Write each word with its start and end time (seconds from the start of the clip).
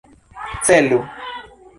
Celu! 0.69 0.99